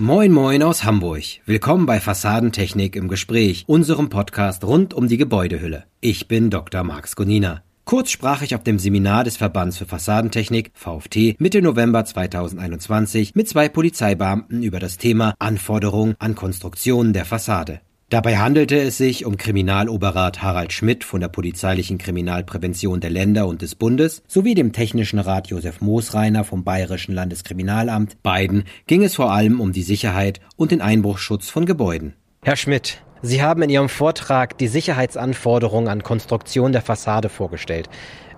Moin 0.00 0.32
Moin 0.32 0.62
aus 0.62 0.84
Hamburg. 0.84 1.42
Willkommen 1.44 1.84
bei 1.84 2.00
Fassadentechnik 2.00 2.96
im 2.96 3.08
Gespräch, 3.08 3.64
unserem 3.66 4.08
Podcast 4.08 4.64
rund 4.64 4.94
um 4.94 5.08
die 5.08 5.18
Gebäudehülle. 5.18 5.84
Ich 6.00 6.26
bin 6.26 6.48
Dr. 6.48 6.84
Max 6.84 7.16
Gonina. 7.16 7.62
Kurz 7.84 8.10
sprach 8.10 8.40
ich 8.40 8.54
auf 8.54 8.62
dem 8.62 8.78
Seminar 8.78 9.24
des 9.24 9.36
Verbands 9.36 9.76
für 9.76 9.84
Fassadentechnik 9.84 10.70
VFT 10.72 11.38
Mitte 11.38 11.60
November 11.60 12.02
2021 12.02 13.34
mit 13.34 13.46
zwei 13.46 13.68
Polizeibeamten 13.68 14.62
über 14.62 14.78
das 14.78 14.96
Thema 14.96 15.34
Anforderungen 15.38 16.14
an 16.18 16.34
Konstruktionen 16.34 17.12
der 17.12 17.26
Fassade. 17.26 17.82
Dabei 18.10 18.38
handelte 18.38 18.76
es 18.76 18.96
sich 18.96 19.24
um 19.24 19.36
Kriminaloberrat 19.36 20.42
Harald 20.42 20.72
Schmidt 20.72 21.04
von 21.04 21.20
der 21.20 21.28
polizeilichen 21.28 21.96
Kriminalprävention 21.96 22.98
der 22.98 23.10
Länder 23.10 23.46
und 23.46 23.62
des 23.62 23.76
Bundes 23.76 24.24
sowie 24.26 24.56
dem 24.56 24.72
Technischen 24.72 25.20
Rat 25.20 25.46
Josef 25.46 25.80
Moosreiner 25.80 26.42
vom 26.42 26.64
Bayerischen 26.64 27.14
Landeskriminalamt. 27.14 28.20
Beiden 28.24 28.64
ging 28.88 29.04
es 29.04 29.14
vor 29.14 29.30
allem 29.30 29.60
um 29.60 29.70
die 29.70 29.84
Sicherheit 29.84 30.40
und 30.56 30.72
den 30.72 30.80
Einbruchsschutz 30.80 31.50
von 31.50 31.66
Gebäuden. 31.66 32.14
Herr 32.42 32.56
Schmidt, 32.56 33.00
Sie 33.22 33.44
haben 33.44 33.62
in 33.62 33.70
Ihrem 33.70 33.88
Vortrag 33.88 34.58
die 34.58 34.66
Sicherheitsanforderungen 34.66 35.86
an 35.86 36.02
Konstruktion 36.02 36.72
der 36.72 36.82
Fassade 36.82 37.28
vorgestellt. 37.28 37.88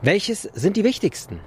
Welches 0.02 0.42
sind 0.42 0.76
die 0.76 0.84
wichtigsten? 0.84 1.40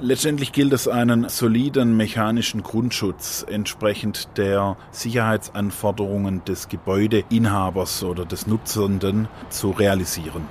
Letztendlich 0.00 0.52
gilt 0.52 0.72
es, 0.72 0.86
einen 0.86 1.28
soliden 1.28 1.96
mechanischen 1.96 2.62
Grundschutz 2.62 3.44
entsprechend 3.48 4.28
der 4.36 4.76
Sicherheitsanforderungen 4.92 6.44
des 6.44 6.68
Gebäudeinhabers 6.68 8.04
oder 8.04 8.24
des 8.24 8.46
Nutzenden 8.46 9.26
zu 9.50 9.70
realisieren. 9.70 10.46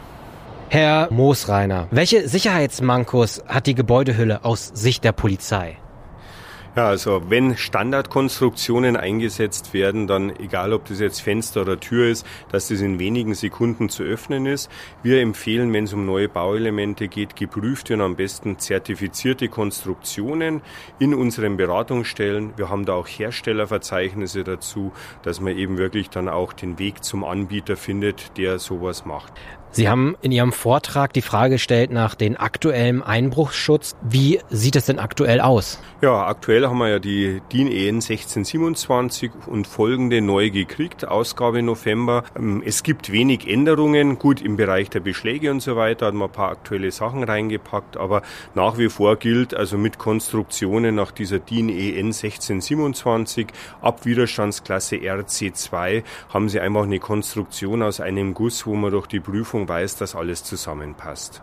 Herr 0.70 1.07
Moosreiner, 1.11 1.87
welche 1.91 2.27
Sicherheitsmankos 2.27 3.41
hat 3.47 3.67
die 3.67 3.75
Gebäudehülle 3.75 4.43
aus 4.43 4.70
Sicht 4.73 5.05
der 5.05 5.13
Polizei? 5.13 5.77
Ja, 6.77 6.90
also 6.90 7.23
wenn 7.27 7.58
Standardkonstruktionen 7.58 8.98
eingesetzt 8.98 9.74
werden, 9.74 10.05
dann 10.05 10.29
egal 10.35 10.74
ob 10.74 10.85
das 10.85 10.99
jetzt 10.99 11.21
Fenster 11.21 11.63
oder 11.63 11.79
Tür 11.79 12.07
ist, 12.07 12.24
dass 12.51 12.68
das 12.68 12.82
in 12.82 12.99
wenigen 12.99 13.34
Sekunden 13.34 13.90
zu 13.90 14.04
öffnen 14.04 14.46
ist. 14.46 14.70
Wir 15.01 15.21
empfehlen, 15.21 15.74
wenn 15.74 15.85
es 15.85 15.93
um 15.93 16.05
neue 16.05 16.29
Bauelemente 16.29 17.07
geht, 17.07 17.35
geprüfte 17.35 17.96
und 17.96 18.01
am 18.01 18.16
besten 18.16 18.60
zertifizierte 18.60 19.49
Konstruktionen 19.49 20.62
in 20.99 21.16
unseren 21.16 21.57
Beratungsstellen. 21.57 22.54
Wir 22.57 22.70
haben 22.70 22.85
da 22.85 22.94
auch 22.94 23.07
Herstellerverzeichnisse 23.07 24.44
dazu, 24.44 24.91
dass 25.23 25.41
man 25.41 25.57
eben 25.57 25.79
wirklich 25.79 26.12
dann 26.12 26.29
auch 26.29 26.54
den 26.54 26.77
Weg 26.77 27.04
zum 27.04 27.23
Anbieter 27.23 27.76
findet, 27.76 28.38
der 28.38 28.60
sowas 28.60 29.04
macht. 29.04 29.34
Sie 29.77 29.87
haben 29.87 30.17
in 30.23 30.31
Ihrem 30.31 30.53
Vortrag 30.53 31.13
die 31.13 31.21
Frage 31.21 31.53
gestellt 31.53 31.91
nach 31.91 32.15
den 32.15 32.35
aktuellen 32.35 33.03
Einbruchsschutz. 33.03 33.95
Wie 34.01 34.39
sieht 34.49 34.75
es 34.75 34.87
denn 34.87 34.97
aktuell 34.97 35.39
aus? 35.39 35.79
Ja, 36.01 36.25
aktuell 36.25 36.65
haben 36.65 36.79
wir 36.79 36.89
ja 36.89 36.97
die 36.97 37.43
DIN 37.53 37.67
EN 37.67 37.95
1627 37.98 39.29
und 39.45 39.67
folgende 39.67 40.20
neu 40.20 40.49
gekriegt, 40.49 41.07
Ausgabe 41.07 41.61
November. 41.61 42.23
Ähm, 42.35 42.63
es 42.65 42.81
gibt 42.81 43.11
wenig 43.11 43.48
Änderungen. 43.48 44.17
Gut, 44.17 44.41
im 44.41 44.57
Bereich 44.57 44.89
der 44.89 44.99
Beschläge 44.99 45.51
und 45.51 45.59
so 45.59 45.75
weiter 45.75 46.07
hat 46.07 46.15
man 46.15 46.29
ein 46.29 46.33
paar 46.33 46.49
aktuelle 46.49 46.89
Sachen 46.89 47.23
reingepackt, 47.23 47.98
aber 47.98 48.23
nach 48.55 48.79
wie 48.79 48.89
vor 48.89 49.17
gilt 49.17 49.53
also 49.53 49.77
mit 49.77 49.99
Konstruktionen 49.99 50.95
nach 50.95 51.11
dieser 51.11 51.37
DIN 51.37 51.70
EN 51.70 52.07
1627 52.07 53.45
ab 53.81 54.05
Widerstandsklasse 54.05 54.95
RC2 54.95 56.01
haben 56.29 56.49
sie 56.49 56.59
einfach 56.59 56.83
eine 56.83 56.98
Konstruktion 56.98 57.83
aus 57.83 57.99
einem 57.99 58.33
Guss, 58.33 58.65
wo 58.65 58.73
man 58.73 58.89
durch 58.89 59.05
die 59.05 59.20
Prüfung 59.20 59.66
Weiß, 59.68 59.98
dass 59.98 60.15
alles 60.15 60.43
zusammenpasst. 60.43 61.41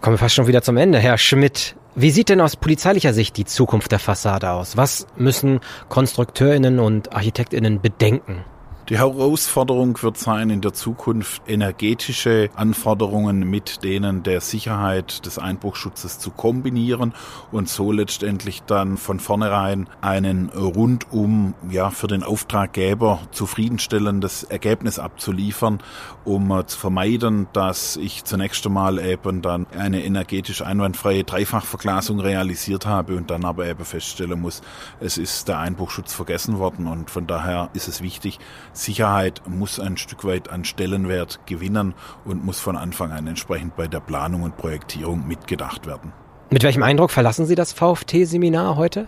Kommen 0.00 0.14
wir 0.14 0.18
fast 0.18 0.36
schon 0.36 0.46
wieder 0.46 0.62
zum 0.62 0.76
Ende. 0.76 0.98
Herr 0.98 1.18
Schmidt, 1.18 1.74
wie 1.96 2.10
sieht 2.10 2.28
denn 2.28 2.40
aus 2.40 2.54
polizeilicher 2.54 3.12
Sicht 3.12 3.36
die 3.36 3.44
Zukunft 3.44 3.90
der 3.90 3.98
Fassade 3.98 4.50
aus? 4.50 4.76
Was 4.76 5.06
müssen 5.16 5.60
Konstrukteurinnen 5.88 6.78
und 6.78 7.12
Architektinnen 7.12 7.80
bedenken? 7.80 8.44
Die 8.88 8.96
Herausforderung 8.96 10.02
wird 10.02 10.16
sein, 10.16 10.48
in 10.48 10.62
der 10.62 10.72
Zukunft 10.72 11.42
energetische 11.46 12.48
Anforderungen 12.54 13.40
mit 13.40 13.84
denen 13.84 14.22
der 14.22 14.40
Sicherheit 14.40 15.26
des 15.26 15.38
Einbruchschutzes 15.38 16.18
zu 16.18 16.30
kombinieren 16.30 17.12
und 17.52 17.68
so 17.68 17.92
letztendlich 17.92 18.62
dann 18.62 18.96
von 18.96 19.20
vornherein 19.20 19.90
einen 20.00 20.48
rundum, 20.48 21.52
ja, 21.68 21.90
für 21.90 22.06
den 22.06 22.22
Auftraggeber 22.22 23.20
zufriedenstellendes 23.30 24.44
Ergebnis 24.44 24.98
abzuliefern, 24.98 25.80
um 26.24 26.50
äh, 26.50 26.64
zu 26.64 26.78
vermeiden, 26.78 27.46
dass 27.52 27.96
ich 27.98 28.24
zunächst 28.24 28.64
einmal 28.64 28.98
eben 28.98 29.42
dann 29.42 29.66
eine 29.76 30.02
energetisch 30.02 30.62
einwandfreie 30.62 31.24
Dreifachverglasung 31.24 32.20
realisiert 32.20 32.86
habe 32.86 33.16
und 33.16 33.30
dann 33.30 33.44
aber 33.44 33.66
eben 33.66 33.84
feststellen 33.84 34.40
muss, 34.40 34.62
es 34.98 35.18
ist 35.18 35.48
der 35.48 35.58
Einbruchschutz 35.58 36.14
vergessen 36.14 36.58
worden 36.58 36.86
und 36.86 37.10
von 37.10 37.26
daher 37.26 37.68
ist 37.74 37.88
es 37.88 38.00
wichtig, 38.00 38.38
Sicherheit 38.78 39.42
muss 39.46 39.80
ein 39.80 39.96
Stück 39.96 40.24
weit 40.24 40.50
an 40.50 40.64
Stellenwert 40.64 41.40
gewinnen 41.46 41.94
und 42.24 42.44
muss 42.44 42.60
von 42.60 42.76
Anfang 42.76 43.12
an 43.12 43.26
entsprechend 43.26 43.76
bei 43.76 43.88
der 43.88 44.00
Planung 44.00 44.42
und 44.42 44.56
Projektierung 44.56 45.26
mitgedacht 45.26 45.86
werden. 45.86 46.12
Mit 46.50 46.62
welchem 46.62 46.82
Eindruck 46.82 47.10
verlassen 47.10 47.44
Sie 47.46 47.54
das 47.54 47.72
VFT-Seminar 47.72 48.76
heute? 48.76 49.06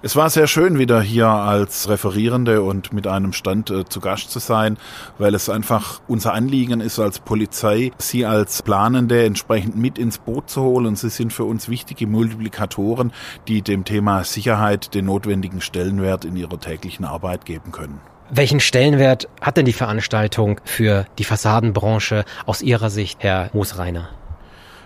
Es 0.00 0.14
war 0.14 0.30
sehr 0.30 0.46
schön, 0.46 0.78
wieder 0.78 1.02
hier 1.02 1.26
als 1.26 1.88
Referierende 1.88 2.62
und 2.62 2.92
mit 2.92 3.08
einem 3.08 3.32
Stand 3.32 3.68
äh, 3.70 3.84
zu 3.84 3.98
Gast 3.98 4.30
zu 4.30 4.38
sein, 4.38 4.78
weil 5.18 5.34
es 5.34 5.48
einfach 5.48 6.00
unser 6.06 6.34
Anliegen 6.34 6.80
ist 6.80 7.00
als 7.00 7.18
Polizei, 7.18 7.90
Sie 7.98 8.24
als 8.24 8.62
Planende 8.62 9.24
entsprechend 9.24 9.76
mit 9.76 9.98
ins 9.98 10.18
Boot 10.18 10.50
zu 10.50 10.62
holen. 10.62 10.94
Sie 10.94 11.10
sind 11.10 11.32
für 11.32 11.42
uns 11.42 11.68
wichtige 11.68 12.06
Multiplikatoren, 12.06 13.12
die 13.48 13.60
dem 13.60 13.84
Thema 13.84 14.22
Sicherheit 14.22 14.94
den 14.94 15.06
notwendigen 15.06 15.60
Stellenwert 15.60 16.24
in 16.24 16.36
ihrer 16.36 16.60
täglichen 16.60 17.04
Arbeit 17.04 17.44
geben 17.44 17.72
können. 17.72 18.00
Welchen 18.30 18.60
Stellenwert 18.60 19.28
hat 19.40 19.56
denn 19.56 19.64
die 19.64 19.72
Veranstaltung 19.72 20.60
für 20.64 21.06
die 21.18 21.24
Fassadenbranche 21.24 22.24
aus 22.44 22.60
Ihrer 22.60 22.90
Sicht, 22.90 23.22
Herr 23.22 23.48
Moosreiner? 23.54 24.10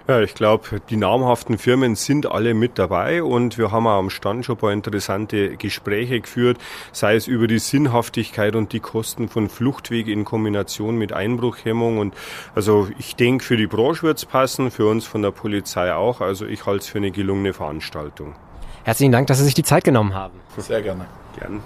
Ja, 0.08 0.20
ich 0.20 0.34
glaube, 0.34 0.80
die 0.90 0.96
namhaften 0.96 1.58
Firmen 1.58 1.94
sind 1.94 2.30
alle 2.30 2.54
mit 2.54 2.78
dabei 2.78 3.22
und 3.22 3.56
wir 3.56 3.70
haben 3.70 3.86
auch 3.86 3.98
am 3.98 4.10
Stand 4.10 4.44
schon 4.44 4.56
ein 4.56 4.58
paar 4.58 4.72
interessante 4.72 5.56
Gespräche 5.56 6.20
geführt, 6.20 6.58
sei 6.90 7.14
es 7.14 7.28
über 7.28 7.46
die 7.46 7.60
Sinnhaftigkeit 7.60 8.56
und 8.56 8.72
die 8.72 8.80
Kosten 8.80 9.28
von 9.28 9.48
Fluchtweg 9.48 10.08
in 10.08 10.24
Kombination 10.24 10.96
mit 10.96 11.12
Einbruchhemmung. 11.12 11.98
Und 11.98 12.14
also 12.56 12.88
ich 12.98 13.14
denke, 13.14 13.44
für 13.44 13.56
die 13.56 13.68
Branche 13.68 14.02
wird 14.02 14.18
es 14.18 14.26
passen, 14.26 14.72
für 14.72 14.86
uns 14.86 15.06
von 15.06 15.22
der 15.22 15.30
Polizei 15.30 15.92
auch. 15.92 16.20
Also 16.20 16.46
ich 16.46 16.66
halte 16.66 16.82
es 16.82 16.88
für 16.88 16.98
eine 16.98 17.12
gelungene 17.12 17.52
Veranstaltung. 17.52 18.34
Herzlichen 18.84 19.12
Dank, 19.12 19.28
dass 19.28 19.38
Sie 19.38 19.44
sich 19.44 19.54
die 19.54 19.62
Zeit 19.62 19.84
genommen 19.84 20.14
haben. 20.14 20.34
Sehr 20.58 20.82
gerne. 20.82 21.06
Gerne. 21.38 21.60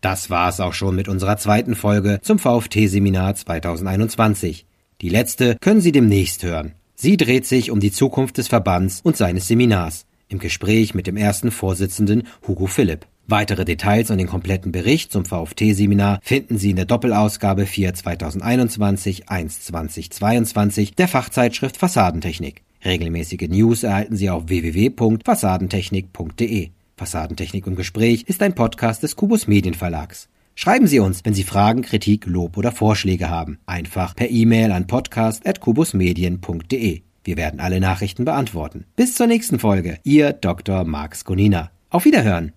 Das 0.00 0.30
war 0.30 0.48
es 0.48 0.60
auch 0.60 0.74
schon 0.74 0.94
mit 0.94 1.08
unserer 1.08 1.36
zweiten 1.36 1.74
Folge 1.74 2.20
zum 2.22 2.38
VfT-Seminar 2.38 3.34
2021. 3.34 4.66
Die 5.00 5.08
letzte 5.08 5.56
können 5.60 5.80
Sie 5.80 5.92
demnächst 5.92 6.42
hören. 6.42 6.72
Sie 6.94 7.16
dreht 7.16 7.46
sich 7.46 7.70
um 7.70 7.80
die 7.80 7.92
Zukunft 7.92 8.38
des 8.38 8.48
Verbands 8.48 9.00
und 9.02 9.16
seines 9.16 9.48
Seminars 9.48 10.06
im 10.28 10.38
Gespräch 10.38 10.94
mit 10.94 11.06
dem 11.06 11.16
ersten 11.16 11.50
Vorsitzenden 11.50 12.24
Hugo 12.46 12.66
Philipp. 12.66 13.06
Weitere 13.28 13.64
Details 13.64 14.10
und 14.10 14.18
den 14.18 14.28
kompletten 14.28 14.70
Bericht 14.70 15.10
zum 15.10 15.24
VfT-Seminar 15.24 16.20
finden 16.22 16.58
Sie 16.58 16.70
in 16.70 16.76
der 16.76 16.84
Doppelausgabe 16.84 17.66
4 17.66 17.94
2021 17.94 19.28
1 19.28 19.62
2022 19.62 20.94
der 20.94 21.08
Fachzeitschrift 21.08 21.76
Fassadentechnik. 21.76 22.62
Regelmäßige 22.84 23.48
News 23.48 23.82
erhalten 23.82 24.14
Sie 24.16 24.30
auf 24.30 24.48
www.fassadentechnik.de. 24.48 26.70
Fassadentechnik 26.98 27.66
im 27.66 27.76
Gespräch 27.76 28.24
ist 28.26 28.42
ein 28.42 28.54
Podcast 28.54 29.02
des 29.02 29.16
Kubus 29.16 29.46
Medienverlags. 29.46 30.30
Schreiben 30.54 30.86
Sie 30.86 30.98
uns, 30.98 31.22
wenn 31.24 31.34
Sie 31.34 31.44
Fragen, 31.44 31.82
Kritik, 31.82 32.24
Lob 32.24 32.56
oder 32.56 32.72
Vorschläge 32.72 33.28
haben. 33.28 33.58
Einfach 33.66 34.16
per 34.16 34.30
E-Mail 34.30 34.72
an 34.72 34.86
podcast.kubusmedien.de. 34.86 37.02
Wir 37.24 37.36
werden 37.36 37.60
alle 37.60 37.80
Nachrichten 37.80 38.24
beantworten. 38.24 38.86
Bis 38.96 39.14
zur 39.14 39.26
nächsten 39.26 39.58
Folge. 39.58 39.98
Ihr 40.04 40.32
Dr. 40.32 40.84
Max 40.84 41.26
Gonina. 41.26 41.70
Auf 41.90 42.06
Wiederhören. 42.06 42.54